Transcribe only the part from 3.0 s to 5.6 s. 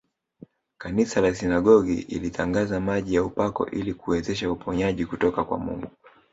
ya upako ili kuwezesha uponyaji kutoka kwa